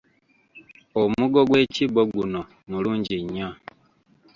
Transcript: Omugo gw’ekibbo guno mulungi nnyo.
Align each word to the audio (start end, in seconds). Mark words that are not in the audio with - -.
Omugo 1.01 1.39
gw’ekibbo 1.47 2.01
guno 2.13 2.41
mulungi 2.69 3.15
nnyo. 3.23 3.49